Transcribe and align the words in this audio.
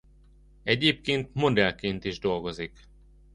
Egyébként 0.63 1.29
modellként 1.33 2.03
is 2.03 2.19
dolgozik. 2.19 2.87